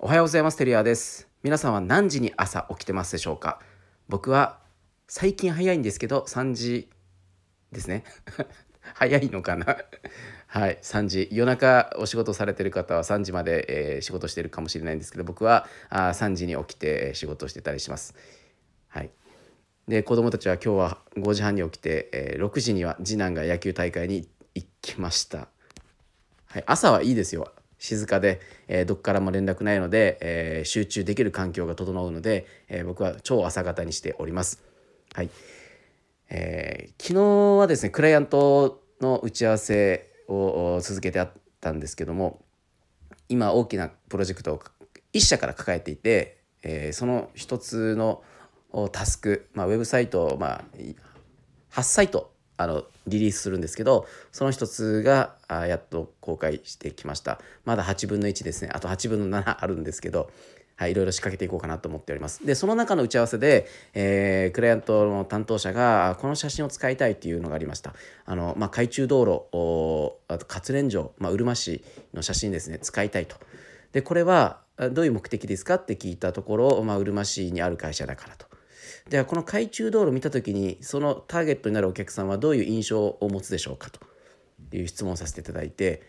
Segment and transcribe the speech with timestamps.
[0.00, 1.28] おはようございますテリアです。
[1.44, 3.60] 皆さんは何時に朝起きてますでしょうか？
[4.08, 4.58] 僕は
[5.06, 6.90] 最近早いんですけど3時
[7.70, 8.02] ですね。
[8.94, 9.78] 早いのかな？
[10.48, 11.28] はい3時。
[11.30, 18.14] 夜中お仕事されてる方は3時まで、えー、仕事してるかもしれないんですけど僕はあ3時に起きて仕事してたりします。
[18.88, 19.10] はい。
[19.86, 25.48] で子供たちは今日は5時半に起きて、えー、6時には次男が野球大会に行きました。
[26.46, 27.52] はい、朝はいいですよ。
[27.84, 34.62] 静かで、えー、どっからも連絡ないので、えー、集中できる環境が整うので、えー、僕は超朝方にしております。
[35.12, 35.28] はい
[36.30, 42.42] えー、昨日はですねクライアントの打ち合わせを続けてあったんですけども
[43.28, 44.62] 今大きなプロジェクトを
[45.12, 48.22] 1社から抱えていて、えー、その一つの
[48.92, 50.64] タスク、まあ、ウェブサイト、まあ、
[51.70, 60.30] 8サイトあのリリースするんですけどその一つがあやっと公開してきましたまだ8分の1ですねあと8分の7あるんですけど
[60.76, 62.44] はい、いろいろ仕掛けていこうかなと思っております。
[62.44, 67.94] で、その中の打ち合わせで、えー、クライアントの担当者が、この写真を使いたいっていうのがありました。
[68.26, 73.36] あの、まあ、海中道路、あと活連城、まあ、うるま市の写真ですね、使いたいと。
[73.92, 78.46] で、これは、どういう目的ですかって聞いたところ、まあ、うるま市にある会社だからと。
[79.08, 84.00] ではこの海中道路を見た時にそのターゲットになるお客さんはどういう印象を持つでしょうかと
[84.76, 86.02] いう質問をさせていただいて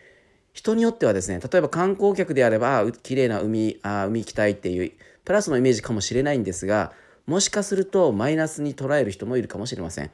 [0.52, 4.92] 人によってはですね例えば観光客であれば綺麗な海あ海行きたいっていう
[5.24, 6.92] プラスのイメージかもしれないんですが
[7.26, 10.10] もしかするとマイナスに捉える人もいるかもしれません。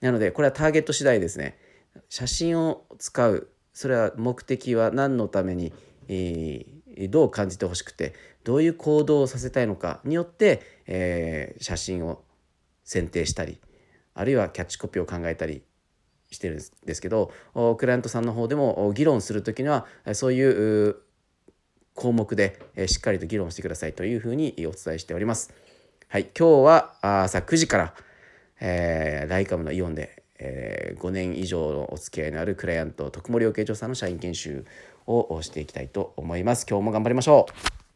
[0.00, 1.56] なのでこれはターゲット次第ですね。
[2.08, 5.72] 写真を使うそれは目的は何のために、
[6.08, 12.22] えー、どう感じてほしくてどういう行動をさせたいのかによって、えー、写真を
[12.82, 13.58] 選定したり
[14.14, 15.62] あるいはキャッチコピーを考えたり
[16.30, 17.30] してるんですけど
[17.78, 20.96] クライアントさんの方でも議論する時にはそういう
[21.94, 25.52] 項目でしっかりと議論してくださいというふうにお伝えしております。
[26.10, 27.94] はい、今日は朝9時から、
[28.60, 34.64] えー、ライカムのイオンで、えー、5年以上のお付き合いのあるクライアント徳森養鶏場さんの社員研修
[35.06, 36.66] をしていきたいと思います。
[36.68, 37.87] 今日も頑張りましょう